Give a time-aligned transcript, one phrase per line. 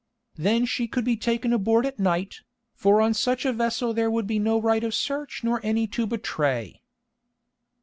[0.35, 2.37] Then she could be taken aboard at night,
[2.73, 6.07] for on such a vessel there would be no right of search nor any to
[6.07, 6.81] betray."